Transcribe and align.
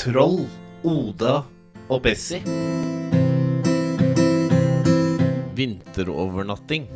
Troll, 0.00 0.46
Oda 0.80 1.42
og 1.92 1.98
Bessie. 2.00 2.40
Vinterovernatting. 5.52 6.86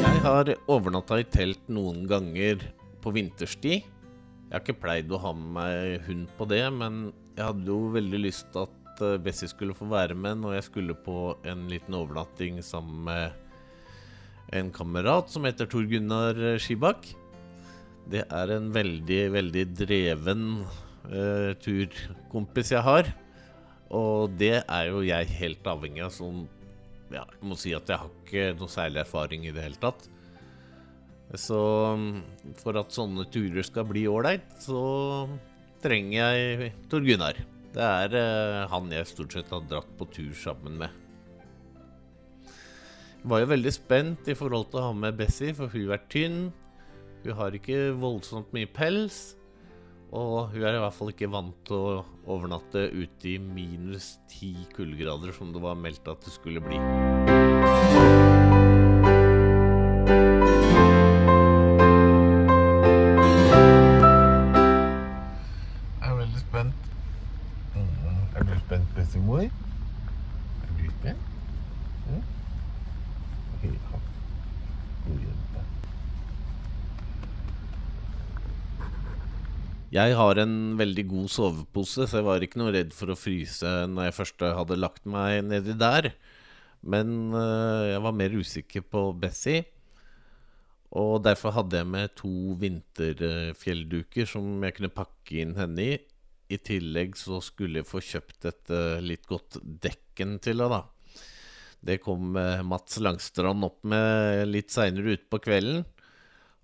Jeg 0.00 0.22
har 0.24 0.54
overnatta 0.64 1.20
i 1.20 1.28
telt 1.28 1.68
noen 1.68 2.08
ganger 2.08 2.64
på 3.04 3.12
vinterstid. 3.12 3.84
Jeg 3.84 4.48
har 4.48 4.64
ikke 4.64 4.80
pleid 4.80 5.12
å 5.12 5.20
ha 5.26 5.36
med 5.36 5.52
meg 5.60 6.08
hund 6.08 6.32
på 6.40 6.48
det, 6.48 6.64
men 6.72 7.10
jeg 7.36 7.50
hadde 7.50 7.68
jo 7.68 7.92
veldig 8.00 8.24
lyst 8.30 8.48
til 8.56 8.64
at 8.64 9.04
eh, 9.04 9.20
Bessie 9.20 9.52
skulle 9.52 9.76
få 9.76 9.92
være 9.92 10.16
med 10.16 10.40
når 10.40 10.62
jeg 10.62 10.70
skulle 10.72 11.02
på 11.04 11.34
en 11.44 11.68
liten 11.68 12.00
overnatting 12.00 12.64
sammen 12.64 13.10
med 13.12 13.43
en 14.52 14.70
kamerat 14.74 15.30
som 15.32 15.46
heter 15.46 15.68
Tor 15.70 15.86
Gunnar 15.88 16.38
Skibakk. 16.62 17.06
Det 18.10 18.24
er 18.28 18.52
en 18.52 18.68
veldig, 18.74 19.20
veldig 19.32 19.64
dreven 19.78 20.42
eh, 21.08 21.52
turkompis 21.64 22.74
jeg 22.74 22.84
har. 22.84 23.08
Og 23.94 24.34
det 24.40 24.58
er 24.62 24.90
jo 24.90 25.04
jeg 25.06 25.30
helt 25.38 25.70
avhengig 25.70 26.04
av. 26.04 26.12
Sånn, 26.12 26.44
ja, 27.14 27.24
jeg 27.24 27.48
må 27.48 27.56
si 27.60 27.72
at 27.76 27.88
jeg 27.88 28.02
har 28.02 28.12
ikke 28.24 28.50
noe 28.58 28.72
særlig 28.72 29.04
erfaring 29.04 29.46
i 29.48 29.54
det 29.54 29.64
hele 29.64 29.80
tatt. 29.80 30.08
Så 31.40 31.58
mm, 31.98 32.54
for 32.60 32.76
at 32.78 32.94
sånne 32.94 33.26
turer 33.32 33.64
skal 33.66 33.88
bli 33.88 34.04
ålreit, 34.10 34.46
så 34.62 34.82
trenger 35.84 36.36
jeg 36.36 36.74
Tor 36.92 37.04
Gunnar. 37.06 37.40
Det 37.74 37.82
er 37.82 38.18
eh, 38.20 38.60
han 38.70 38.92
jeg 38.92 39.08
stort 39.10 39.34
sett 39.34 39.50
har 39.50 39.64
dratt 39.70 39.96
på 39.98 40.06
tur 40.14 40.34
sammen 40.38 40.78
med. 40.84 41.03
Var 43.24 43.40
jo 43.40 43.46
veldig 43.48 43.72
spent 43.72 44.28
i 44.28 44.34
forhold 44.36 44.66
til 44.70 44.80
å 44.82 44.88
ha 44.90 44.96
med 44.96 45.16
Bessie, 45.16 45.54
for 45.56 45.72
hun 45.72 45.92
er 45.96 46.02
tynn. 46.12 46.50
Hun 47.24 47.38
har 47.38 47.56
ikke 47.56 47.94
voldsomt 47.96 48.52
mye 48.56 48.68
pels. 48.68 49.22
Og 50.14 50.52
hun 50.52 50.62
er 50.62 50.76
i 50.76 50.82
hvert 50.82 50.94
fall 50.94 51.10
ikke 51.14 51.30
vant 51.32 51.56
til 51.66 51.80
å 51.80 52.04
overnatte 52.36 52.84
ute 52.92 53.32
i 53.32 53.38
minus 53.40 54.12
ti 54.30 54.52
kuldegrader, 54.76 55.32
som 55.34 55.56
det 55.56 55.64
var 55.64 55.80
meldt 55.80 56.12
at 56.12 56.20
det 56.28 56.36
skulle 56.36 56.62
bli. 56.62 56.78
Jeg 66.02 66.10
er 66.10 66.16
veldig 66.16 66.40
spent. 66.40 66.74
Mm, 67.74 68.36
Er 68.36 68.42
du 68.42 68.58
spent, 68.58 68.94
bestemor? 68.96 69.38
Er 69.38 70.72
du 70.78 70.90
spent? 70.90 71.18
Mm? 72.08 72.22
Ja. 73.72 74.04
Jeg 79.94 80.16
har 80.18 80.40
en 80.42 80.54
veldig 80.74 81.04
god 81.06 81.28
sovepose, 81.30 82.08
så 82.10 82.18
jeg 82.18 82.26
var 82.26 82.42
ikke 82.42 82.58
noe 82.58 82.72
redd 82.74 82.90
for 82.96 83.12
å 83.12 83.18
fryse 83.18 83.68
når 83.92 84.08
jeg 84.08 84.16
først 84.16 84.42
hadde 84.56 84.78
lagt 84.80 85.04
meg 85.06 85.44
nedi 85.46 85.76
der. 85.78 86.08
Men 86.82 87.30
øh, 87.30 87.92
jeg 87.92 88.00
var 88.02 88.16
mer 88.18 88.34
usikker 88.34 88.82
på 88.90 89.04
Bessie. 89.22 89.62
Og 90.98 91.22
derfor 91.22 91.54
hadde 91.54 91.78
jeg 91.78 91.90
med 91.90 92.10
to 92.18 92.56
vinterfjellduker 92.58 94.26
som 94.30 94.66
jeg 94.66 94.76
kunne 94.80 94.92
pakke 94.94 95.38
inn 95.44 95.54
henne 95.58 95.86
i. 95.94 95.94
I 96.50 96.58
tillegg 96.58 97.14
så 97.18 97.38
skulle 97.42 97.80
jeg 97.80 97.88
få 97.88 98.02
kjøpt 98.02 98.50
et 98.50 98.74
øh, 98.74 98.98
litt 99.02 99.30
godt 99.30 99.60
dekken 99.62 100.40
til 100.42 100.58
henne, 100.58 100.80
da. 100.80 100.93
Det 101.84 101.98
kom 102.00 102.36
øh, 102.40 102.62
Mats 102.64 102.96
Langstrand 103.02 103.66
opp 103.66 103.82
med 103.84 104.46
litt 104.48 104.72
seinere 104.72 105.18
utpå 105.18 105.40
kvelden. 105.44 105.82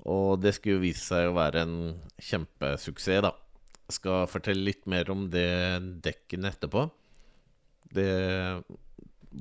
Og 0.08 0.40
det 0.40 0.54
skulle 0.56 0.78
jo 0.78 0.84
vise 0.86 1.04
seg 1.04 1.28
å 1.28 1.36
være 1.36 1.64
en 1.66 1.74
kjempesuksess, 2.24 3.20
da. 3.26 3.34
Jeg 3.90 3.98
skal 3.98 4.30
fortelle 4.30 4.64
litt 4.64 4.86
mer 4.88 5.10
om 5.12 5.26
det 5.32 5.50
dekkene 6.04 6.52
etterpå. 6.54 6.86
Det 7.90 8.12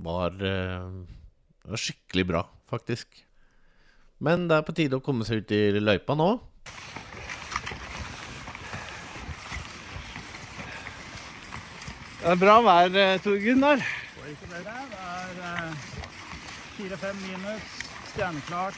var, 0.03 0.34
eh, 0.34 0.89
det 1.63 1.72
var 1.72 1.84
skikkelig 1.85 2.25
bra, 2.28 2.44
faktisk. 2.68 3.23
Men 4.19 4.50
det 4.50 4.57
er 4.57 4.68
på 4.68 4.75
tide 4.75 5.00
å 5.00 5.06
komme 5.06 5.23
seg 5.23 5.45
ut 5.45 5.56
i 5.56 5.79
løypa 5.79 6.18
nå. 6.18 6.31
Det 12.19 12.34
er 12.34 12.41
bra 12.41 12.59
vær, 12.66 12.91
eh, 13.00 13.18
Tor 13.23 13.39
Gunnar. 13.39 13.99
Og 14.29 14.34
ikke 14.34 14.47
dere, 14.51 14.73
det 14.90 14.97
er 15.01 15.38
eh, 15.44 15.78
fire-fem 16.75 17.16
minus, 17.23 17.69
stjerneklart, 18.12 18.75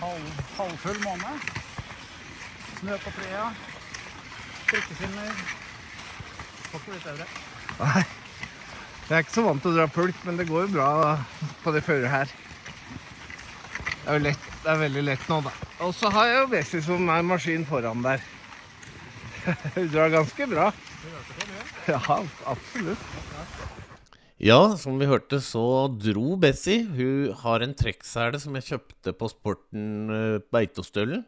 halv, 0.00 0.26
halvfull 0.58 0.98
måned. 1.06 1.46
Snø 2.80 2.98
på 3.00 3.12
flea, 3.16 3.46
prikkeskinner. 4.68 5.40
Får 6.66 6.82
ikke 6.82 6.90
blitt 6.90 7.08
bedre. 7.08 7.30
Nei. 7.78 8.04
Jeg 9.08 9.16
er 9.16 9.24
ikke 9.24 9.36
så 9.38 9.46
vant 9.48 9.64
til 9.64 9.72
å 9.72 9.78
dra 9.78 9.88
pulk, 9.96 10.20
men 10.28 10.42
det 10.42 10.48
går 10.52 10.66
jo 10.66 10.74
bra 10.76 10.92
på 11.64 11.72
det 11.78 11.86
føret 11.88 12.12
her. 12.12 12.36
Det 13.80 14.04
er, 14.04 14.12
jo 14.18 14.22
lett, 14.28 14.46
det 14.60 14.74
er 14.74 14.84
veldig 14.84 15.08
lett 15.08 15.28
nå, 15.32 15.42
da. 15.48 15.56
Og 15.88 15.96
så 15.96 16.12
har 16.12 16.28
jeg 16.28 16.42
jo 16.42 16.54
Bessie 16.58 16.84
som 16.84 17.08
er 17.08 17.24
maskin 17.32 17.64
foran 17.64 18.04
der. 18.04 18.20
Hun 19.80 19.88
drar 19.96 20.12
ganske 20.20 20.52
bra. 20.52 20.72
Ja, 21.88 22.04
absolutt. 22.44 23.08
Ja, 24.40 24.72
som 24.80 24.96
vi 24.96 25.04
hørte, 25.04 25.36
så 25.44 25.84
dro 26.00 26.32
Bessie. 26.40 26.86
Hun 26.88 27.34
har 27.42 27.60
en 27.60 27.74
trekksele 27.76 28.38
som 28.40 28.54
jeg 28.56 28.70
kjøpte 28.70 29.12
på 29.12 29.28
Sporten 29.28 30.14
eh, 30.16 30.38
Beitostølen. 30.48 31.26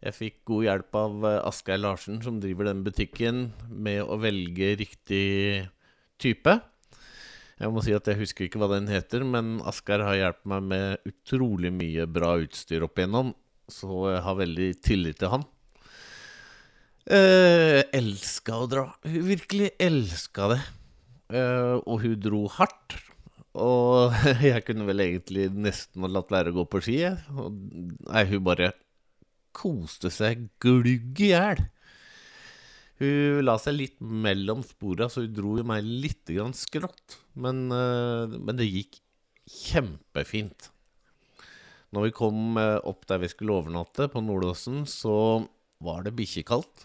Jeg 0.00 0.16
fikk 0.16 0.38
god 0.48 0.64
hjelp 0.64 0.96
av 0.96 1.26
eh, 1.28 1.36
Asgeir 1.44 1.82
Larsen, 1.82 2.22
som 2.24 2.38
driver 2.40 2.70
den 2.70 2.80
butikken, 2.86 3.42
med 3.68 4.00
å 4.00 4.16
velge 4.22 4.70
riktig 4.80 5.68
type. 6.16 6.54
Jeg 7.60 7.74
må 7.74 7.84
si 7.84 7.92
at 7.92 8.08
jeg 8.08 8.22
husker 8.22 8.48
ikke 8.48 8.64
hva 8.64 8.70
den 8.72 8.88
heter, 8.88 9.28
men 9.28 9.58
Asgeir 9.68 10.06
har 10.06 10.16
hjulpet 10.16 10.48
meg 10.54 10.72
med 10.72 11.12
utrolig 11.12 11.74
mye 11.76 12.08
bra 12.08 12.32
utstyr 12.40 12.88
opp 12.88 12.96
igjennom, 12.96 13.36
så 13.68 14.06
jeg 14.14 14.24
har 14.24 14.40
veldig 14.40 14.70
tillit 14.88 15.20
til 15.20 15.36
han. 15.36 15.44
Eh, 17.12 17.84
elska 17.92 18.56
å 18.56 18.72
dra. 18.72 18.88
Hun 19.04 19.32
virkelig 19.34 19.74
elska 19.76 20.52
det. 20.56 20.62
Eh, 21.28 21.76
og 21.84 22.02
hun 22.04 22.18
dro 22.22 22.44
hardt. 22.56 22.98
Og 23.58 24.14
jeg 24.50 24.64
kunne 24.66 24.86
vel 24.88 25.04
egentlig 25.04 25.48
nesten 25.52 26.04
ha 26.04 26.12
latt 26.12 26.32
være 26.32 26.52
å 26.52 26.60
gå 26.60 26.68
på 26.72 26.82
ski. 26.84 27.00
Og, 27.34 27.58
nei, 28.08 28.24
hun 28.30 28.46
bare 28.46 28.72
koste 29.56 30.12
seg 30.14 30.48
glugg 30.62 31.20
i 31.24 31.32
hjel. 31.32 31.64
Hun 32.98 33.44
la 33.44 33.54
seg 33.62 33.76
litt 33.76 34.00
mellom 34.00 34.64
spora, 34.66 35.06
så 35.10 35.22
hun 35.22 35.34
dro 35.34 35.54
meg 35.66 35.86
litt 35.86 36.26
grann 36.32 36.56
skrått. 36.56 37.20
Men, 37.38 37.68
eh, 37.74 38.34
men 38.38 38.58
det 38.58 38.70
gikk 38.70 39.00
kjempefint. 39.48 40.72
Når 41.94 42.08
vi 42.08 42.16
kom 42.16 42.58
eh, 42.60 42.76
opp 42.84 43.06
der 43.08 43.22
vi 43.22 43.30
skulle 43.32 43.54
overnatte, 43.60 44.10
på 44.12 44.20
Nordåsen, 44.24 44.82
så 44.90 45.46
var 45.84 46.02
det 46.04 46.16
bikkjekaldt. 46.18 46.84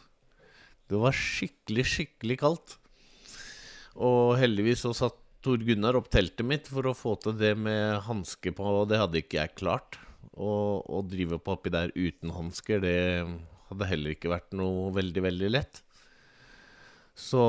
Det 0.92 1.00
var 1.00 1.16
skikkelig, 1.18 1.86
skikkelig 1.90 2.38
kaldt. 2.44 2.78
Og 4.00 4.36
heldigvis 4.40 4.86
så 4.86 4.94
satt 4.98 5.20
Tor 5.44 5.60
Gunnar 5.60 5.98
opp 6.00 6.08
teltet 6.14 6.46
mitt 6.48 6.70
for 6.72 6.88
å 6.88 6.96
få 6.96 7.18
til 7.20 7.36
det 7.36 7.52
med 7.60 8.00
hanske 8.06 8.54
på, 8.56 8.64
og 8.64 8.88
det 8.90 9.02
hadde 9.02 9.20
ikke 9.20 9.42
jeg 9.42 9.58
klart. 9.60 9.98
Å 10.40 11.02
drive 11.06 11.38
på 11.44 11.58
oppi 11.58 11.74
der 11.74 11.92
uten 11.94 12.32
hansker, 12.34 12.80
det 12.82 12.96
hadde 13.70 13.90
heller 13.90 14.16
ikke 14.16 14.32
vært 14.32 14.56
noe 14.56 14.88
veldig, 14.96 15.26
veldig 15.28 15.52
lett. 15.52 15.84
Så 17.14 17.44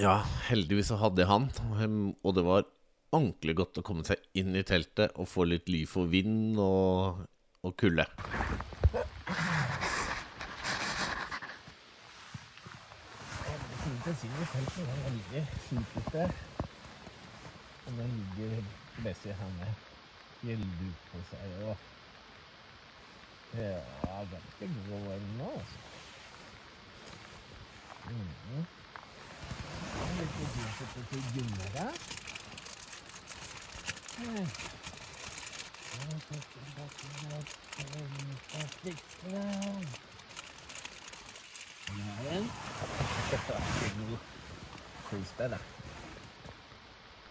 ja, 0.00 0.16
heldigvis 0.48 0.90
så 0.90 0.98
hadde 1.02 1.22
jeg 1.22 1.30
han, 1.30 1.50
og 2.24 2.34
det 2.34 2.46
var 2.46 2.66
ordentlig 3.10 3.56
godt 3.58 3.80
å 3.80 3.84
komme 3.86 4.06
seg 4.06 4.22
inn 4.38 4.54
i 4.56 4.64
teltet 4.66 5.16
og 5.18 5.28
få 5.28 5.46
litt 5.50 5.68
ly 5.70 5.84
for 5.90 6.10
vind 6.10 6.58
og, 6.62 7.26
og 7.66 7.76
kulde. 7.78 8.06
Bensin 13.90 14.30
i 14.30 14.46
teltet 14.52 14.88
er 14.88 14.98
veldig 15.04 15.40
fint 15.66 16.12
der. 16.12 16.30
Og 17.86 17.92
den 17.98 18.12
ligger 18.36 18.62
Bessie 19.04 19.34
henne. 19.34 19.74
Gjelder 20.42 20.92
på 21.10 21.18
seg 21.30 21.56
og 21.68 21.76
Ja, 23.54 23.80
ganske 24.30 24.68
god 24.88 25.06
ennå, 25.16 25.50
altså. 25.58 25.78
Mm. 28.10 28.66
Litt 30.20 30.34
fint 30.54 31.08
til 31.10 31.22
Gunnar 31.34 31.70
her. 31.78 31.94
Ja, 42.32 43.70
det. 45.38 45.60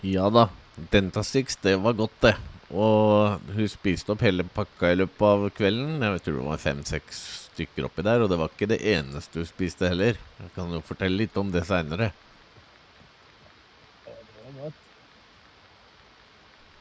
Ja 0.02 0.30
da, 0.32 0.48
Dentastix, 0.92 1.58
det 1.64 1.76
var 1.84 1.98
godt, 2.00 2.16
det. 2.24 2.36
Og 2.70 3.42
hun 3.56 3.70
spiste 3.70 4.14
opp 4.14 4.22
hele 4.24 4.46
pakka 4.46 4.94
i 4.94 4.98
løpet 5.00 5.26
av 5.26 5.46
kvelden. 5.58 5.98
Jeg 6.06 6.24
tror 6.24 6.38
det 6.38 6.48
var 6.48 6.62
fem-seks 6.62 7.22
stykker 7.50 7.88
oppi 7.90 8.06
der, 8.06 8.24
og 8.24 8.30
det 8.32 8.38
var 8.40 8.52
ikke 8.54 8.70
det 8.70 8.80
eneste 8.94 9.42
hun 9.42 9.50
spiste 9.50 9.90
heller. 9.90 10.20
Jeg 10.40 10.52
kan 10.56 10.72
jo 10.72 10.82
fortelle 10.86 11.18
litt 11.24 11.38
om 11.42 11.50
det 11.52 11.66
seinere. 11.68 12.12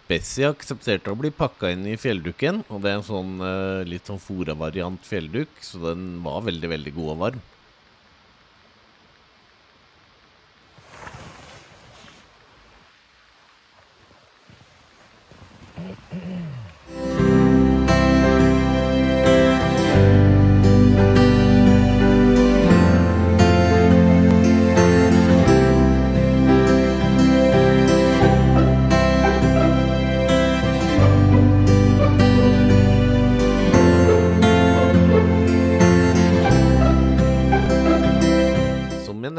Bessie 0.08 0.48
aksepterte 0.48 1.12
å 1.12 1.18
bli 1.20 1.28
pakka 1.36 1.74
inn 1.74 1.84
i 1.88 1.98
fjelldukken, 2.00 2.62
og 2.72 2.80
det 2.80 2.92
er 2.92 3.00
en 3.00 3.04
sånn 3.04 3.34
eh, 3.44 3.88
litt 3.88 4.08
sånn 4.08 4.22
fora-variant 4.22 5.02
fjellduk, 5.04 5.50
så 5.60 5.82
den 5.82 6.06
var 6.24 6.46
veldig, 6.46 6.70
veldig 6.72 6.92
god 6.96 7.10
og 7.12 7.18
varm. 7.26 7.42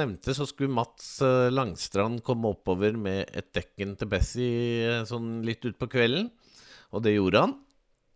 Nevnte, 0.09 0.33
så 0.35 0.47
skulle 0.49 0.73
Mats 0.73 1.21
eh, 1.21 1.49
Langstrand 1.53 2.23
komme 2.25 2.51
oppover 2.53 2.97
med 2.97 3.29
et 3.37 3.51
dekken 3.55 3.95
til 3.99 4.09
Bessie 4.09 4.85
eh, 4.87 5.05
sånn 5.07 5.41
litt 5.45 5.65
utpå 5.65 5.89
kvelden. 5.91 6.29
Og 6.91 7.03
det 7.05 7.15
gjorde 7.15 7.43
han. 7.45 7.57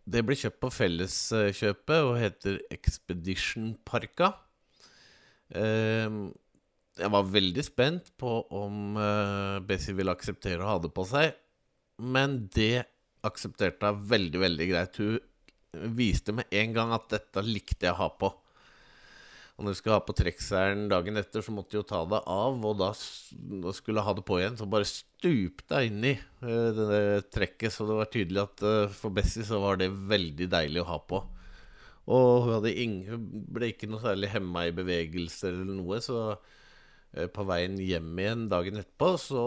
Det 0.04 0.24
ble 0.26 0.36
kjøpt 0.36 0.60
på 0.60 0.72
Felleskjøpet 0.74 2.04
og 2.04 2.18
heter 2.20 2.58
Expedition 2.74 3.72
Parka. 3.86 4.34
Eh, 5.54 6.10
jeg 6.94 7.10
var 7.10 7.30
veldig 7.30 7.64
spent 7.66 8.12
på 8.20 8.34
om 8.54 8.98
eh, 9.00 9.62
Bessie 9.66 9.96
ville 9.96 10.14
akseptere 10.14 10.62
å 10.62 10.74
ha 10.74 10.80
det 10.82 10.92
på 10.94 11.06
seg, 11.08 11.32
men 12.02 12.44
det 12.54 12.86
aksepterte 13.24 13.94
hun 13.94 14.04
veldig, 14.10 14.40
veldig 14.42 14.68
greit. 14.68 15.00
Hun 15.00 15.94
viste 15.96 16.34
med 16.36 16.50
en 16.54 16.74
gang 16.74 16.92
at 16.94 17.08
dette 17.10 17.42
likte 17.46 17.88
jeg 17.88 17.94
å 17.94 18.02
ha 18.04 18.10
på. 18.18 18.30
Og 19.54 19.62
når 19.62 19.74
du 19.74 19.78
skulle 19.78 19.94
ha 19.94 20.02
på 20.02 20.16
trekkseilen 20.18 20.88
dagen 20.90 21.14
etter, 21.20 21.44
så 21.46 21.52
måtte 21.54 21.70
du 21.70 21.78
jo 21.78 21.84
ta 21.86 22.00
det 22.10 22.18
av. 22.26 22.56
Og 22.66 22.74
da, 22.80 22.88
da 23.62 23.74
skulle 23.76 24.00
jeg 24.00 24.08
ha 24.08 24.14
det 24.18 24.24
på 24.26 24.38
igjen, 24.40 24.56
så 24.58 24.66
bare 24.66 24.88
stupte 24.88 25.78
jeg 25.78 25.92
inn 25.92 26.08
i 26.10 26.14
eh, 26.16 26.80
det 26.80 27.04
trekket. 27.30 27.70
Så 27.70 27.86
det 27.86 27.98
var 28.00 28.10
tydelig 28.10 28.42
at 28.42 28.64
uh, 28.66 28.90
for 28.90 29.14
Bessie 29.14 29.46
så 29.46 29.60
var 29.62 29.78
det 29.78 29.92
veldig 29.94 30.48
deilig 30.50 30.82
å 30.82 30.88
ha 30.88 30.98
på. 30.98 31.22
Og 32.10 32.26
hun, 32.48 32.50
hadde 32.56 32.74
ing- 32.82 33.04
hun 33.06 33.28
ble 33.54 33.70
ikke 33.70 33.86
noe 33.92 34.02
særlig 34.02 34.32
hemma 34.34 34.66
i 34.66 34.74
bevegelser 34.74 35.54
eller 35.54 35.78
noe, 35.78 36.02
så 36.02 36.18
uh, 36.34 37.28
på 37.30 37.46
veien 37.46 37.78
hjem 37.78 38.10
igjen 38.24 38.48
dagen 38.50 38.82
etterpå 38.82 39.14
så 39.22 39.46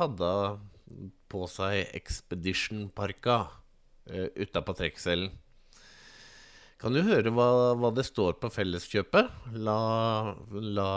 hadde 0.00 0.32
hun 0.34 1.14
på 1.30 1.46
seg 1.50 1.94
Expedition-parka 1.94 3.38
uh, 4.10 4.28
utapå 4.34 4.74
trekkselen. 4.82 5.30
Kan 6.82 6.92
du 6.92 7.00
høre 7.06 7.30
hva, 7.32 7.46
hva 7.78 7.90
det 7.94 8.04
står 8.04 8.34
på 8.42 8.50
Felleskjøpet? 8.52 9.30
La, 9.62 10.34
la 10.50 10.88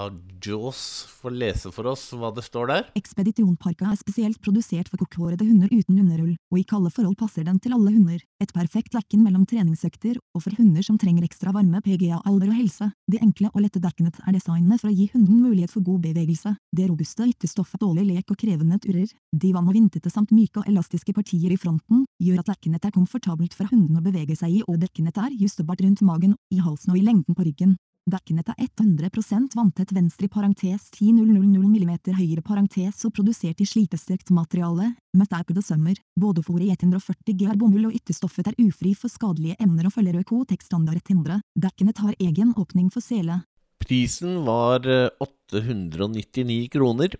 Jaws 0.43 0.81
få 1.21 1.31
lese 1.31 1.69
for 1.73 1.87
oss 1.91 2.09
hva 2.17 2.31
det 2.35 2.43
står 2.45 2.71
der. 2.71 2.87
Ekspedisjonparka 2.97 3.87
er 3.91 3.99
spesielt 3.99 4.41
produsert 4.43 4.89
for 4.91 4.99
kokkhårede 5.03 5.45
hunder 5.47 5.71
uten 5.71 5.99
underull, 6.01 6.33
og 6.51 6.59
i 6.59 6.65
kalde 6.67 6.91
forhold 6.93 7.17
passer 7.19 7.45
den 7.47 7.59
til 7.63 7.75
alle 7.77 7.93
hunder. 7.93 8.23
Et 8.41 8.53
perfekt 8.53 8.97
dekken 8.97 9.23
mellom 9.25 9.45
treningsøkter, 9.49 10.17
og 10.35 10.43
for 10.43 10.57
hunder 10.57 10.85
som 10.85 10.97
trenger 10.99 11.25
ekstra 11.27 11.53
varme 11.55 11.81
PGA 11.85 12.19
alder 12.27 12.51
og 12.51 12.57
helse. 12.57 12.89
De 13.07 13.21
enkle 13.23 13.51
og 13.53 13.63
lette 13.63 13.81
dekkenet 13.83 14.19
er 14.25 14.35
designet 14.35 14.81
for 14.81 14.91
å 14.91 14.95
gi 14.97 15.07
hunden 15.13 15.39
mulighet 15.45 15.73
for 15.73 15.85
god 15.85 16.03
bevegelse. 16.09 16.55
Det 16.73 16.89
robuste 16.89 17.29
ytterstoffet 17.29 17.81
dårlig 17.85 18.07
lek 18.09 18.33
og 18.33 18.41
krevende 18.41 18.81
turer. 18.83 19.07
De 19.31 19.53
vann- 19.53 19.69
og 19.69 19.77
vintete 19.77 20.11
samt 20.11 20.33
myke 20.35 20.61
og 20.61 20.69
elastiske 20.69 21.13
partier 21.15 21.53
i 21.53 21.61
fronten, 21.61 22.05
gjør 22.21 22.41
at 22.41 22.51
dekkenet 22.51 22.85
er 22.85 22.95
komfortabelt 22.95 23.55
for 23.55 23.69
hunden 23.71 23.97
å 23.97 24.03
bevege 24.03 24.35
seg 24.37 24.59
i 24.59 24.61
og 24.65 24.81
dekkenet 24.81 25.17
er 25.21 25.35
justebart 25.67 25.81
rundt 25.81 26.01
magen, 26.01 26.35
i 26.51 26.59
halsen 26.59 26.93
og 26.93 26.97
i 26.97 27.03
lengden 27.03 27.35
på 27.35 27.43
ryggen. 27.43 27.77
Dekknet 28.07 28.47
er 28.47 28.55
100 28.79 29.09
vanntett 29.53 29.91
venstre 29.91 30.25
i 30.25 30.29
parentes 30.29 30.91
10 30.95 31.11
000 31.11 31.43
mm 31.43 32.15
høyre 32.15 32.41
parentes 32.41 33.03
og 33.03 33.13
produsert 33.13 33.59
i 33.59 33.65
slitestrøkt 33.65 34.31
materiale, 34.31 34.95
med 35.13 35.27
er 35.29 35.43
på 35.43 35.53
det 35.53 35.65
sømmer. 35.65 35.97
Både 36.15 36.41
fôr 36.41 36.61
i 36.63 36.71
140 36.71 37.35
G 37.35 37.49
er 37.49 37.57
bomull 37.57 37.87
og 37.87 37.93
ytterstoffet 37.93 38.47
er 38.47 38.55
ufri 38.63 38.93
for 38.95 39.09
skadelige 39.09 39.57
emner 39.59 39.87
og 39.87 39.93
følger 39.93 40.21
Økotex-standard 40.21 41.01
100. 41.03 41.41
Dekknet 41.59 41.97
har 41.99 42.15
egen 42.17 42.55
åpning 42.55 42.89
for 42.89 43.03
sele. 43.03 43.41
Prisen 43.83 44.45
var 44.45 44.87
eh, 44.87 45.11
899 45.19 46.71
kroner, 46.71 47.11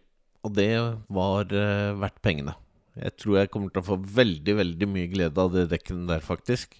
og 0.43 0.55
det 0.55 0.71
var 1.11 1.51
eh, 1.51 1.99
verdt 1.99 2.23
pengene. 2.23 2.55
Jeg 2.95 3.19
tror 3.19 3.41
jeg 3.41 3.51
kommer 3.51 3.69
til 3.69 3.83
å 3.83 3.89
få 3.91 3.99
veldig, 3.99 4.55
veldig 4.63 4.87
mye 4.89 5.11
glede 5.11 5.43
av 5.43 5.51
det 5.51 5.67
dekken 5.75 6.07
der, 6.07 6.23
faktisk. 6.23 6.79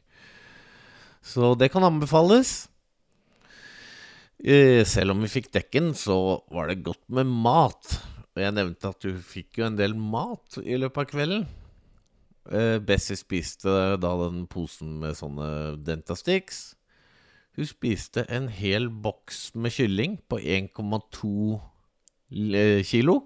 Så 1.28 1.54
det 1.60 1.68
kan 1.74 1.84
anbefales. 1.84 2.70
Eh, 4.40 4.86
Selv 4.88 5.12
om 5.12 5.24
vi 5.26 5.32
fikk 5.32 5.52
dekken, 5.52 5.92
så 5.98 6.40
var 6.54 6.70
det 6.70 6.84
godt 6.86 7.04
med 7.12 7.28
mat. 7.28 7.98
Og 8.36 8.44
jeg 8.44 8.56
nevnte 8.56 8.92
at 8.94 9.04
du 9.04 9.18
fikk 9.20 9.60
jo 9.60 9.68
en 9.68 9.80
del 9.80 9.96
mat 9.98 10.60
i 10.64 10.78
løpet 10.80 11.04
av 11.04 11.10
kvelden. 11.12 11.48
Eh, 12.48 12.78
Bessie 12.80 13.20
spiste 13.20 13.98
da 14.00 14.12
den 14.24 14.46
posen 14.48 15.00
med 15.02 15.18
sånne 15.20 15.76
Dentasticks. 15.84 16.78
Hun 17.58 17.68
spiste 17.68 18.24
en 18.30 18.48
hel 18.54 18.88
boks 18.88 19.50
med 19.58 19.74
kylling 19.74 20.20
på 20.30 20.38
1,2 20.40 21.58
kilo. 22.88 23.18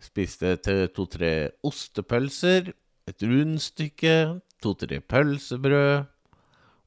Spiste 0.00 0.54
to-tre 0.94 1.50
ostepølser, 1.66 2.70
et 3.10 3.26
rundstykke, 3.26 4.40
to-tre 4.62 5.00
pølsebrød 5.02 6.06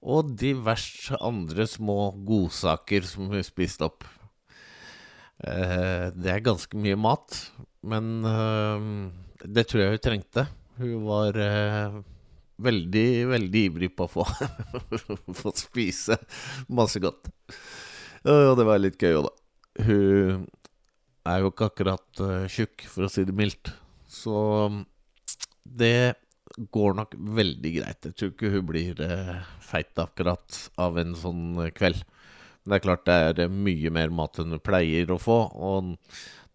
og 0.04 0.34
diverse 0.40 1.16
andre 1.24 1.66
små 1.70 2.12
godsaker 2.28 3.06
som 3.08 3.30
hun 3.32 3.44
spiste 3.46 3.88
opp. 3.88 4.04
Eh, 5.44 6.10
det 6.16 6.32
er 6.32 6.44
ganske 6.44 6.80
mye 6.80 6.98
mat, 7.00 7.38
men 7.88 8.10
eh, 8.28 8.90
det 9.44 9.68
tror 9.70 9.84
jeg 9.84 9.96
hun 9.96 10.04
trengte. 10.04 10.48
Hun 10.80 11.06
var 11.08 11.40
eh, 11.40 11.96
veldig, 12.64 13.08
veldig 13.32 13.64
ivrig 13.70 13.92
på 13.96 14.08
å 14.08 14.12
få, 14.12 14.28
få 15.42 15.54
spise 15.58 16.20
masse 16.68 17.02
godt. 17.04 17.32
Og 18.24 18.54
det 18.56 18.68
var 18.68 18.80
litt 18.80 19.00
gøy 19.00 19.18
òg, 19.20 19.28
da. 19.28 19.34
Hun 19.84 20.44
er 21.28 21.42
jo 21.42 21.50
ikke 21.52 21.68
akkurat 21.72 22.22
tjukk, 22.52 22.86
for 22.92 23.08
å 23.08 23.12
si 23.12 23.24
det 23.28 23.36
mildt. 23.36 23.72
Så 24.08 24.36
det 25.64 26.23
går 26.58 26.98
nok 27.00 27.16
veldig 27.38 27.72
greit. 27.80 28.06
Jeg 28.06 28.18
tror 28.18 28.34
ikke 28.34 28.52
hun 28.54 28.68
blir 28.70 29.00
eh, 29.02 29.38
feit 29.64 29.98
akkurat 30.02 30.60
av 30.82 31.00
en 31.02 31.16
sånn 31.18 31.58
kveld. 31.76 32.04
Men 32.64 32.74
det 32.74 32.78
er 32.78 32.86
klart 32.86 33.08
det 33.08 33.16
er 33.28 33.42
eh, 33.46 33.56
mye 33.70 33.94
mer 33.94 34.14
mat 34.14 34.40
enn 34.40 34.56
hun 34.56 34.64
pleier 34.64 35.12
å 35.12 35.20
få. 35.22 35.40
Og 35.54 35.96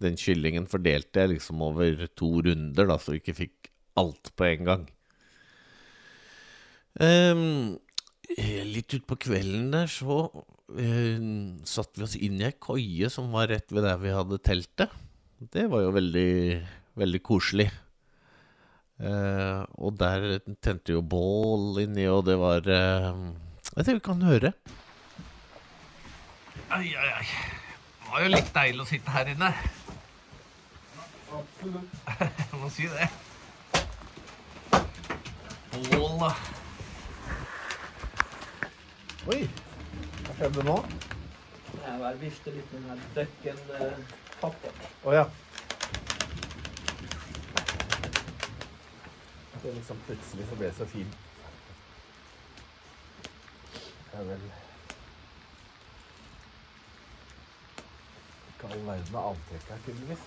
den 0.02 0.18
kyllingen 0.20 0.68
fordelte 0.70 1.24
jeg 1.24 1.34
liksom 1.34 1.64
over 1.66 2.06
to 2.16 2.30
runder, 2.46 2.88
da, 2.88 2.98
så 3.00 3.16
vi 3.16 3.22
ikke 3.22 3.40
fikk 3.40 3.72
alt 3.98 4.32
på 4.38 4.46
en 4.46 4.68
gang. 4.68 4.86
Um, 6.98 7.76
litt 8.66 8.94
utpå 8.96 9.18
kvelden 9.28 9.68
der 9.70 9.90
så 9.90 10.24
eh, 10.74 11.18
satte 11.68 12.00
vi 12.00 12.06
oss 12.06 12.16
inn 12.18 12.40
i 12.40 12.48
ei 12.48 12.56
koie 12.58 13.10
som 13.12 13.30
var 13.34 13.50
rett 13.52 13.70
ved 13.74 13.86
der 13.86 14.00
vi 14.02 14.14
hadde 14.14 14.40
teltet. 14.42 14.94
Det 15.38 15.68
var 15.70 15.84
jo 15.84 15.92
veldig, 15.94 16.30
veldig 16.98 17.22
koselig. 17.26 17.68
Eh, 18.98 19.60
og 19.78 19.94
der 19.94 20.40
tente 20.58 20.96
jo 20.96 21.04
bål 21.06 21.78
inni, 21.84 22.08
og 22.10 22.24
det 22.26 22.34
var 22.40 22.66
eh, 22.66 23.12
Jeg 23.76 23.84
tror 23.86 23.94
vi 23.94 24.02
kan 24.08 24.24
høre. 24.26 24.52
Ai, 26.74 26.88
ai, 26.98 27.10
ai. 27.20 27.26
Det 28.02 28.10
var 28.10 28.24
jo 28.24 28.32
litt 28.32 28.50
deilig 28.56 28.82
å 28.82 28.88
sitte 28.88 29.14
her 29.14 29.30
inne. 29.30 29.52
Jeg 31.28 32.58
må 32.62 32.70
si 32.74 32.88
det. 32.90 33.08
Bål, 35.92 36.14
da. 36.24 36.32
Oi, 39.28 39.42
hva 40.24 40.38
skjedde 40.40 40.64
nå? 40.66 40.78
Jeg 41.78 42.00
bare 42.00 42.16
vifter 42.18 42.56
litt 42.56 42.72
med 42.74 42.88
den 42.88 43.04
dekken 43.14 43.60
pappa. 44.40 44.72
Å 45.06 45.14
ja. 45.14 45.28
Det 49.68 49.74
liksom 49.74 49.98
plutselig 50.06 50.46
så 50.48 50.56
ble 50.56 50.66
det 50.66 50.76
så 50.76 50.86
fint. 50.88 51.16
Det 54.10 54.20
er 54.20 54.22
vel 54.24 54.44
Ikke 58.48 58.70
all 58.70 58.86
verden 58.86 59.18
av 59.20 59.26
avtrekk 59.34 59.66
her, 59.68 59.82
tydeligvis. 59.86 60.22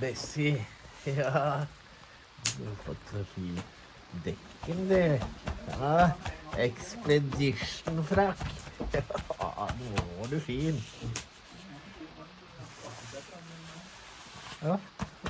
Bessie. 0.00 0.66
Ja. 1.06 1.64
Du 2.58 2.66
har 2.66 2.76
fått 2.84 3.08
så 3.14 3.24
fin 3.32 3.56
dekken, 4.28 4.84
du. 4.92 5.00
Ja. 5.80 6.10
Expedition-frakk. 6.68 8.46
Ja, 9.40 9.72
nå 9.80 10.06
var 10.20 10.26
du 10.30 10.40
fin. 10.40 10.84
Ja. 14.62 14.78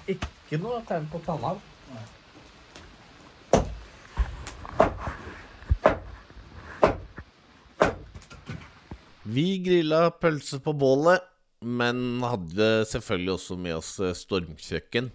Ikke 0.09 0.61
noe 0.63 0.81
tegn 0.89 1.09
på 1.13 1.21
tanna. 1.27 1.57
Vi 9.29 9.49
grilla 9.61 10.07
pølse 10.17 10.57
på 10.65 10.73
bålet, 10.79 11.21
men 11.61 12.23
hadde 12.25 12.69
selvfølgelig 12.89 13.35
også 13.35 13.57
med 13.61 13.75
oss 13.77 13.91
eh, 14.01 14.15
stormkjøkken. 14.17 15.11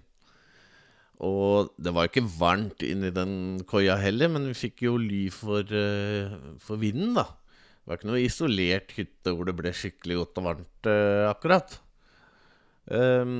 Og 1.23 1.71
det 1.81 1.93
var 1.95 2.09
ikke 2.09 2.25
varmt 2.27 2.83
inni 2.85 3.09
den 3.15 3.63
koia 3.69 3.95
heller, 4.01 4.29
men 4.29 4.45
vi 4.51 4.57
fikk 4.59 4.83
jo 4.85 4.99
ly 5.01 5.23
for, 5.33 5.65
eh, 5.65 6.35
for 6.61 6.81
vinden, 6.81 7.15
da. 7.17 7.25
Det 7.33 7.89
var 7.89 7.99
ikke 7.99 8.11
noe 8.11 8.21
isolert 8.21 8.93
hytte 8.99 9.33
hvor 9.33 9.49
det 9.49 9.57
ble 9.57 9.73
skikkelig 9.75 10.19
godt 10.19 10.39
og 10.43 10.47
varmt 10.51 10.91
eh, 10.91 11.25
akkurat. 11.31 11.79
Eh, 12.93 13.33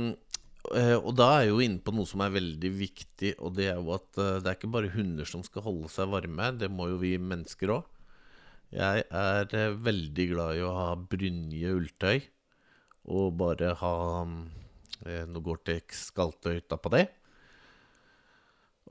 og 0.72 1.12
da 1.20 1.28
er 1.36 1.42
jeg 1.44 1.52
jo 1.52 1.64
inne 1.66 1.82
på 1.84 1.92
noe 1.92 2.08
som 2.08 2.22
er 2.24 2.36
veldig 2.38 2.70
viktig, 2.78 3.34
og 3.44 3.58
det 3.58 3.68
er 3.72 3.82
jo 3.82 3.92
at 3.98 4.20
eh, 4.22 4.38
det 4.40 4.52
er 4.52 4.58
ikke 4.58 4.72
bare 4.72 4.94
hunder 4.94 5.28
som 5.28 5.44
skal 5.44 5.66
holde 5.66 5.90
seg 5.92 6.12
varme, 6.14 6.52
det 6.56 6.70
må 6.72 6.88
jo 6.94 7.02
vi 7.02 7.18
mennesker 7.20 7.74
òg. 7.76 7.90
Jeg 8.74 9.04
er 9.06 9.58
eh, 9.60 9.76
veldig 9.90 10.28
glad 10.32 10.58
i 10.58 10.64
å 10.66 10.72
ha 10.78 10.88
brynje 10.98 11.76
ulltøy, 11.78 12.24
og 13.12 13.36
bare 13.42 13.74
ha 13.82 13.98
eh, 14.24 15.28
noe 15.28 15.44
Gore-Tex 15.44 16.08
skalltøy 16.14 16.62
utapå 16.64 16.94
det. 16.96 17.06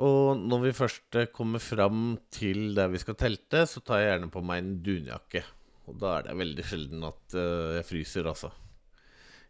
Og 0.01 0.39
når 0.41 0.67
vi 0.69 0.77
først 0.77 1.19
eh, 1.21 1.31
kommer 1.35 1.61
fram 1.61 2.17
til 2.33 2.73
der 2.77 2.93
vi 2.93 3.01
skal 3.01 3.17
telte, 3.19 3.67
så 3.69 3.83
tar 3.85 4.01
jeg 4.01 4.13
gjerne 4.13 4.33
på 4.33 4.45
meg 4.45 4.63
en 4.63 4.75
dunjakke. 4.85 5.45
Og 5.91 5.99
da 6.01 6.19
er 6.19 6.29
det 6.29 6.39
veldig 6.39 6.65
sjelden 6.69 7.09
at 7.09 7.37
eh, 7.37 7.79
jeg 7.79 7.89
fryser, 7.89 8.29
altså. 8.31 8.53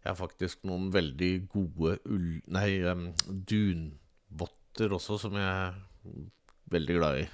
Jeg 0.03 0.11
har 0.11 0.19
faktisk 0.19 0.65
noen 0.67 0.89
veldig 0.95 1.33
gode 1.53 1.97
ull... 2.11 2.41
Nei, 2.51 2.83
um, 2.91 3.11
dunvotter 3.23 4.95
også, 4.97 5.21
som 5.23 5.37
jeg 5.39 5.47
er 5.47 5.77
veldig 6.75 6.97
glad 6.99 7.21
i. 7.21 7.27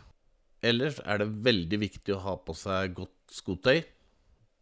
Ellers 0.69 0.99
er 1.07 1.23
det 1.23 1.31
veldig 1.47 1.79
viktig 1.81 2.13
å 2.17 2.23
ha 2.27 2.35
på 2.45 2.57
seg 2.59 2.93
godt 2.99 3.33
skotøy. 3.33 3.81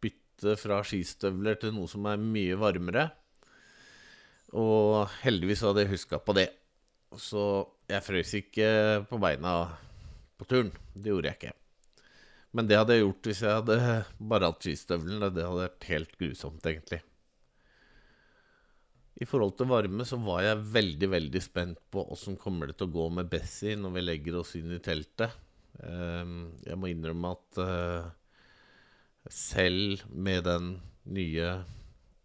Bytte 0.03 0.55
fra 0.61 0.79
skistøvler 0.87 1.59
til 1.59 1.73
noe 1.75 1.91
som 1.91 2.07
er 2.07 2.21
mye 2.21 2.55
varmere. 2.61 3.09
Og 4.55 5.09
heldigvis 5.25 5.65
hadde 5.67 5.83
jeg 5.83 5.97
huska 5.97 6.21
på 6.23 6.37
det. 6.37 6.47
Så 7.19 7.41
jeg 7.91 8.05
frøs 8.05 8.33
ikke 8.39 8.69
på 9.09 9.19
beina 9.19 9.57
på 10.39 10.47
turen. 10.47 10.71
Det 10.93 11.11
gjorde 11.11 11.33
jeg 11.33 11.41
ikke. 11.41 11.55
Men 12.55 12.69
det 12.69 12.79
hadde 12.79 12.95
jeg 12.95 13.03
gjort 13.03 13.27
hvis 13.29 13.43
jeg 13.43 13.59
hadde 13.59 13.77
bare 14.31 14.51
hatt 14.53 14.63
skistøvlene. 14.63 15.33
Det 15.33 15.43
hadde 15.43 15.65
vært 15.65 15.91
helt 15.91 16.17
grusomt, 16.21 16.63
egentlig. 16.71 17.03
I 19.17 19.25
forhold 19.25 19.55
til 19.57 19.69
varme 19.71 20.05
så 20.05 20.19
var 20.21 20.43
jeg 20.45 20.65
veldig, 20.75 21.07
veldig 21.09 21.41
spent 21.41 21.79
på 21.93 22.03
åssen 22.13 22.37
kommer 22.37 22.69
det 22.69 22.77
til 22.77 22.89
å 22.89 22.95
gå 22.99 23.05
med 23.17 23.29
Bessie 23.31 23.77
når 23.79 23.95
vi 23.95 24.03
legger 24.03 24.37
oss 24.43 24.53
inn 24.59 24.75
i 24.75 24.81
teltet. 24.83 25.33
Ehm, 25.81 26.53
Jeg 26.65 26.77
må 26.77 26.91
innrømme 26.91 27.31
at 27.33 27.61
eh, 27.63 28.11
selv 29.33 30.05
med 30.13 30.45
den 30.45 30.69
nye 31.17 31.49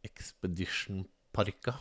Expedition-parka 0.05 1.79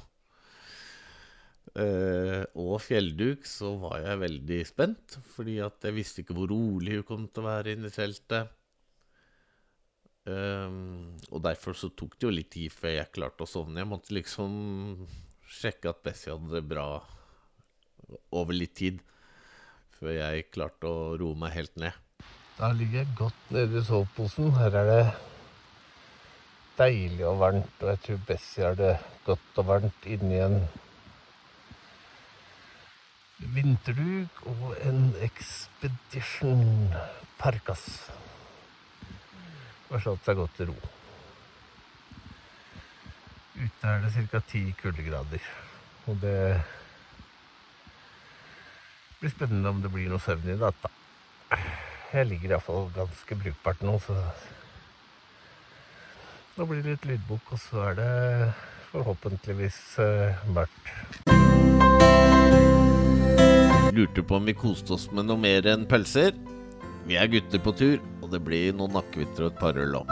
eh, 1.76 2.44
og 2.56 2.78
fjellduk, 2.86 3.44
så 3.50 3.74
var 3.82 4.00
jeg 4.06 4.24
veldig 4.24 4.62
spent. 4.70 5.20
Fordi 5.36 5.60
at 5.66 5.90
jeg 5.90 5.98
visste 5.98 6.24
ikke 6.24 6.38
hvor 6.40 6.52
rolig 6.54 7.02
hun 7.02 7.08
kom 7.08 7.28
til 7.28 7.44
å 7.44 7.50
være 7.50 7.76
inne 7.76 7.92
i 7.92 7.96
teltet. 7.96 8.56
Ehm, 10.30 11.18
og 11.34 11.42
derfor 11.42 11.74
så 11.78 11.90
tok 11.98 12.14
det 12.20 12.28
jo 12.28 12.34
litt 12.34 12.52
tid 12.54 12.74
før 12.74 12.94
jeg 12.98 13.14
klarte 13.16 13.46
å 13.46 13.50
sovne. 13.50 13.82
Jeg 13.82 13.90
måtte 13.90 14.14
liksom 14.14 14.52
sjekke 15.50 15.92
at 15.92 16.04
Bessie 16.06 16.34
hadde 16.34 16.54
det 16.54 16.68
bra 16.70 16.86
over 18.36 18.56
litt 18.56 18.76
tid. 18.78 19.02
Før 19.98 20.14
jeg 20.18 20.50
klarte 20.54 20.90
å 20.90 21.18
roe 21.22 21.38
meg 21.38 21.56
helt 21.58 21.76
ned. 21.82 21.98
Da 22.58 22.72
ligger 22.76 23.02
jeg 23.02 23.18
godt 23.18 23.52
nede 23.54 23.80
i 23.80 23.86
soveposen. 23.86 24.54
Her 24.58 24.78
er 24.82 24.90
det 24.92 25.04
deilig 26.78 27.26
og 27.30 27.42
varmt, 27.42 27.82
og 27.82 27.92
jeg 27.92 28.02
tror 28.06 28.24
Bessie 28.30 28.66
har 28.66 28.78
det 28.78 28.94
godt 29.26 29.62
og 29.62 29.68
varmt 29.70 30.08
inni 30.10 30.40
en 30.42 30.58
vinterduk 33.56 34.44
og 34.50 34.76
en 34.86 35.12
Expedition 35.26 36.94
Parkas. 37.42 37.86
Og 39.92 40.00
slått 40.00 40.24
seg 40.26 40.40
godt 40.40 40.54
til 40.56 40.72
ro. 40.72 40.78
Ute 43.62 43.92
er 43.92 44.06
det 44.06 44.28
ca. 44.32 44.40
ti 44.48 44.62
kuldegrader, 44.80 45.44
og 46.08 46.22
det 46.24 46.38
blir 49.20 49.34
spennende 49.36 49.70
om 49.70 49.82
det 49.84 49.92
blir 49.94 50.08
noe 50.10 50.24
søvn 50.24 50.50
i 50.50 50.58
natt, 50.58 50.80
da. 50.82 51.60
Jeg 52.12 52.28
ligger 52.28 52.56
iallfall 52.56 52.90
ganske 52.96 53.38
brukbart 53.44 53.84
nå, 53.86 54.00
så 54.04 54.18
Nå 56.58 56.66
blir 56.68 56.82
det 56.84 56.96
litt 56.98 57.06
lydbok, 57.08 57.54
og 57.56 57.60
så 57.62 57.84
er 57.88 57.94
det 57.96 58.10
forhåpentligvis 58.90 59.78
eh, 60.04 60.42
mørkt. 60.52 60.90
Lurte 63.96 64.24
på 64.24 64.36
om 64.36 64.50
vi 64.50 64.56
koste 64.56 64.98
oss 64.98 65.08
med 65.16 65.30
noe 65.30 65.40
mer 65.40 65.70
enn 65.72 65.88
pølser. 65.90 66.36
Vi 67.08 67.16
er 67.20 67.32
gutter 67.32 67.64
på 67.64 67.72
tur, 67.80 68.04
det 68.32 68.40
blir 68.44 68.72
noen 68.76 68.96
akevitter 69.02 69.48
og 69.48 69.52
et 69.52 69.60
par 69.60 69.78
øl 69.80 70.00
òg. 70.02 70.08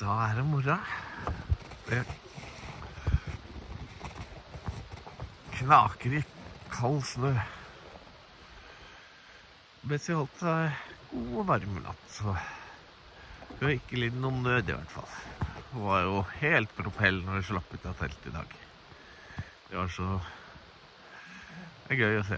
Da 0.00 0.14
er 0.30 0.38
det. 0.64 0.76
Det 1.90 2.02
knaker 5.58 6.14
i 6.16 6.22
kald 6.72 7.02
snø. 7.04 7.34
Betzy 9.84 10.16
holdt 10.16 10.40
seg 10.40 10.89
god 11.10 11.36
og 11.42 11.46
varm 11.48 11.78
natt. 11.84 12.08
Så 12.10 12.34
hun 12.34 13.64
har 13.66 13.76
ikke 13.76 14.00
lidd 14.00 14.18
noen 14.20 14.42
nød, 14.44 14.70
i 14.70 14.76
hvert 14.76 14.94
fall. 14.94 15.14
Hun 15.70 15.86
var 15.86 16.04
jo 16.06 16.20
helt 16.40 16.74
propell 16.76 17.20
når 17.24 17.40
hun 17.40 17.48
slapp 17.50 17.74
ut 17.74 17.88
av 17.90 17.98
teltet 17.98 18.28
i 18.30 18.34
dag. 18.34 18.54
Det 19.70 19.78
var 19.78 19.90
så 19.94 20.20
Det 21.86 21.96
er 21.96 22.00
gøy 22.04 22.20
å 22.20 22.26
se. 22.26 22.36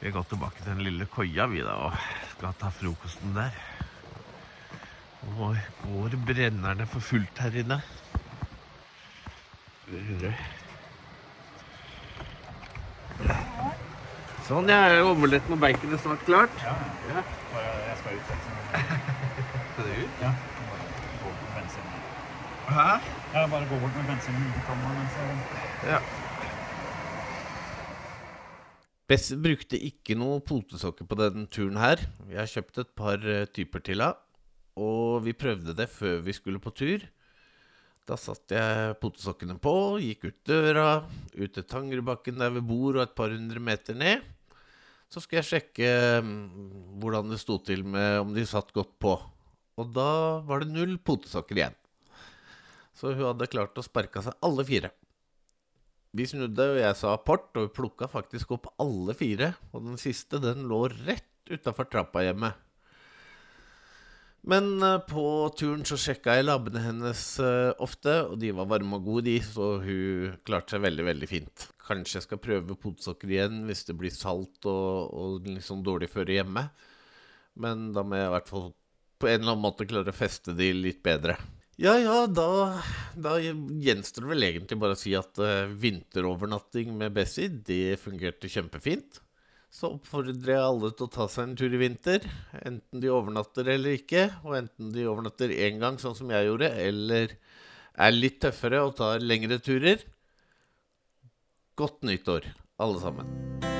Vi 0.00 0.08
har 0.08 0.14
gått 0.16 0.32
tilbake 0.32 0.58
til 0.58 0.72
den 0.72 0.82
lille 0.82 1.06
koia, 1.06 1.46
vi, 1.46 1.60
da, 1.62 1.76
og 1.86 2.32
skal 2.32 2.56
ta 2.58 2.70
frokosten 2.74 3.36
der. 3.36 3.54
Nå 5.22 5.52
går 5.84 6.16
brennerne 6.26 6.88
for 6.90 7.12
fullt 7.12 7.44
her 7.44 7.60
inne. 7.62 7.78
100 9.92 10.61
Sånn, 14.48 14.70
ja. 14.70 14.80
Omeletten 15.06 15.54
og 15.54 15.60
baconet 15.62 16.02
snart 16.02 16.24
klart. 16.26 16.64
Ja. 16.64 17.22
Bare 17.52 17.74
jeg 17.86 18.00
skal 18.00 18.18
ut. 18.18 18.32
jeg. 18.32 18.40
Skal 19.72 19.86
du 19.86 19.92
ut? 20.02 20.18
Ja. 20.22 20.32
Gå 20.32 21.28
bort 21.28 21.38
med 21.44 21.54
bensin. 21.60 21.86
Hæ? 22.72 22.88
Ja, 23.34 23.46
bare 23.52 23.68
gå 23.70 23.78
bort 23.84 23.96
med 24.00 24.10
bensinen. 24.10 24.50
i 24.50 24.66
kamera 24.66 24.98
mens 24.98 25.16
jeg 25.20 25.94
Ja. 25.94 26.02
Bess 29.08 29.32
brukte 29.44 29.76
ikke 29.76 30.14
noe 30.16 30.40
potesokker 30.40 31.04
på 31.08 31.18
denne 31.20 31.46
turen 31.52 31.76
her. 31.76 32.00
Vi 32.28 32.38
har 32.38 32.48
kjøpt 32.48 32.78
et 32.80 32.92
par 32.96 33.18
eh, 33.28 33.46
typer 33.50 33.82
til 33.84 34.00
henne, 34.00 34.14
og 34.80 35.24
vi 35.26 35.34
prøvde 35.36 35.74
det 35.76 35.88
før 35.92 36.22
vi 36.24 36.32
skulle 36.32 36.62
på 36.62 36.72
tur. 36.72 37.02
Da 38.08 38.16
satte 38.18 38.58
jeg 38.58 38.94
potesokkene 39.02 39.54
på, 39.62 39.74
gikk 40.02 40.26
ut 40.26 40.38
døra, 40.48 40.86
ut 41.38 41.52
til 41.54 41.66
Tangerudbakken 41.70 42.40
der 42.40 42.50
vi 42.56 42.62
bor, 42.66 42.96
og 42.96 43.04
et 43.04 43.14
par 43.18 43.30
hundre 43.30 43.62
meter 43.62 43.94
ned. 43.98 44.24
Så 45.12 45.20
skulle 45.22 45.42
jeg 45.42 45.50
sjekke 45.50 45.92
mm, 46.24 46.40
hvordan 47.02 47.30
det 47.30 47.38
sto 47.42 47.58
til 47.62 47.84
med 47.84 48.24
om 48.24 48.32
de 48.34 48.46
satt 48.48 48.72
godt 48.74 48.96
på. 49.02 49.14
Og 49.78 49.92
da 49.94 50.40
var 50.48 50.62
det 50.62 50.72
null 50.72 50.96
potesokker 51.04 51.60
igjen. 51.60 51.78
Så 52.96 53.12
hun 53.12 53.28
hadde 53.28 53.50
klart 53.52 53.78
å 53.78 53.84
sparke 53.84 54.22
seg 54.24 54.34
alle 54.44 54.64
fire. 54.66 54.90
Vi 56.12 56.26
snudde, 56.28 56.66
og 56.74 56.80
jeg 56.80 56.96
sa 56.98 57.14
apport, 57.14 57.48
og 57.56 57.68
hun 57.68 57.76
plukka 57.76 58.08
faktisk 58.10 58.56
opp 58.56 58.68
alle 58.82 59.14
fire. 59.16 59.54
Og 59.72 59.86
den 59.86 60.00
siste, 60.00 60.42
den 60.42 60.66
lå 60.68 60.84
rett 61.06 61.28
utafor 61.52 61.88
trappa 61.88 62.24
hjemme. 62.26 62.52
Men 64.42 64.82
eh, 64.82 64.98
på 65.06 65.24
turen 65.58 65.84
så 65.86 65.96
sjekka 66.00 66.34
jeg 66.34 66.48
labbene 66.48 66.82
hennes 66.82 67.22
eh, 67.42 67.70
ofte, 67.82 68.16
og 68.26 68.40
de 68.42 68.50
var 68.56 68.70
varme 68.72 68.98
og 68.98 69.06
gode, 69.06 69.28
de, 69.30 69.36
så 69.46 69.76
hun 69.84 70.34
klarte 70.46 70.74
seg 70.74 70.82
veldig, 70.82 71.06
veldig 71.12 71.30
fint. 71.30 71.66
Kanskje 71.86 72.18
jeg 72.18 72.26
skal 72.26 72.42
prøve 72.42 72.78
potsokker 72.80 73.30
igjen 73.30 73.62
hvis 73.68 73.86
det 73.86 73.96
blir 73.98 74.14
salt 74.14 74.66
og, 74.70 75.14
og 75.14 75.46
liksom 75.46 75.84
dårlig 75.86 76.10
føre 76.10 76.40
hjemme. 76.40 76.66
Men 77.62 77.90
da 77.94 78.02
må 78.06 78.18
jeg 78.18 78.30
i 78.30 78.34
hvert 78.34 78.50
fall 78.50 78.70
på 79.22 79.30
en 79.30 79.38
eller 79.38 79.52
annen 79.52 79.62
måte 79.62 79.86
klare 79.86 80.10
å 80.10 80.16
feste 80.16 80.54
de 80.58 80.72
litt 80.74 81.02
bedre. 81.04 81.36
Ja 81.80 81.94
ja, 81.98 82.26
da, 82.28 82.82
da 83.14 83.38
gjenstår 83.40 84.26
det 84.26 84.30
vel 84.34 84.46
egentlig 84.46 84.76
bare 84.82 84.96
å 84.96 84.98
si 84.98 85.14
at 85.16 85.38
eh, 85.42 85.70
vinterovernatting 85.70 86.90
med 86.98 87.14
Bessie, 87.14 87.48
det 87.48 88.00
fungerte 88.02 88.50
kjempefint. 88.50 89.22
Så 89.72 89.88
oppfordrer 89.94 90.52
jeg 90.52 90.60
alle 90.60 90.90
til 90.92 91.06
å 91.06 91.12
ta 91.14 91.26
seg 91.32 91.46
en 91.46 91.54
tur 91.56 91.72
i 91.72 91.80
vinter. 91.80 92.26
Enten 92.60 93.00
de 93.00 93.08
overnatter 93.08 93.70
eller 93.72 93.96
ikke. 93.96 94.26
Og 94.44 94.58
enten 94.60 94.92
de 94.92 95.08
overnatter 95.08 95.54
én 95.56 95.80
gang, 95.80 95.96
sånn 96.00 96.16
som 96.18 96.32
jeg 96.34 96.50
gjorde, 96.50 96.68
eller 96.84 97.36
er 97.96 98.16
litt 98.16 98.42
tøffere 98.44 98.84
og 98.84 98.98
tar 99.00 99.24
lengre 99.24 99.62
turer. 99.64 100.04
Godt 101.80 102.04
nyttår, 102.04 102.52
alle 102.84 103.00
sammen. 103.00 103.71